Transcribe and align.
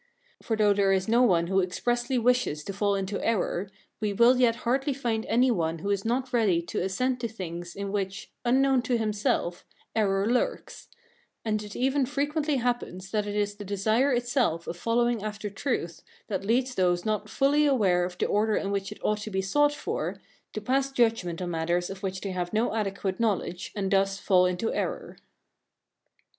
For 0.41 0.55
though 0.55 0.73
there 0.73 0.91
is 0.91 1.07
no 1.07 1.21
one 1.21 1.45
who 1.45 1.59
expressly 1.61 2.17
wishes 2.17 2.63
to 2.63 2.73
fall 2.73 2.95
into 2.95 3.23
error, 3.23 3.69
we 3.99 4.13
will 4.13 4.35
yet 4.39 4.55
hardly 4.65 4.93
find 4.95 5.27
any 5.27 5.51
one 5.51 5.77
who 5.77 5.91
is 5.91 6.03
not 6.03 6.33
ready 6.33 6.59
to 6.59 6.81
assent 6.81 7.19
to 7.19 7.27
things 7.27 7.75
in 7.75 7.91
which, 7.91 8.31
unknown 8.43 8.81
to 8.81 8.97
himself, 8.97 9.63
error 9.95 10.25
lurks; 10.27 10.87
and 11.45 11.61
it 11.61 11.75
even 11.75 12.07
frequently 12.07 12.55
happens 12.55 13.11
that 13.11 13.27
it 13.27 13.35
is 13.35 13.53
the 13.57 13.63
desire 13.63 14.11
itself 14.11 14.65
of 14.65 14.75
following 14.75 15.21
after 15.21 15.51
truth 15.51 16.01
that 16.29 16.43
leads 16.43 16.73
those 16.73 17.05
not 17.05 17.29
fully 17.29 17.67
aware 17.67 18.03
of 18.03 18.17
the 18.17 18.25
order 18.25 18.55
in 18.55 18.71
which 18.71 18.91
it 18.91 18.97
ought 19.03 19.19
to 19.19 19.29
be 19.29 19.39
sought 19.43 19.71
for, 19.71 20.19
to 20.51 20.59
pass 20.59 20.91
judgment 20.91 21.43
on 21.43 21.51
matters 21.51 21.91
of 21.91 22.01
which 22.01 22.21
they 22.21 22.31
have 22.31 22.51
no 22.51 22.73
adequate 22.73 23.19
knowledge, 23.19 23.71
and 23.75 23.91
thus 23.91 24.17
to 24.17 24.23
fall 24.23 24.47
into 24.47 24.73
error. 24.73 25.17